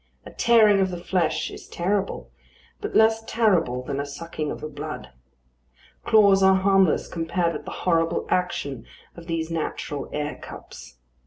[0.25, 2.31] A tearing of the flesh is terrible,
[2.79, 5.09] but less terrible than a sucking of the blood.
[6.05, 10.95] Claws are harmless compared with the horrible action of these natural air cups.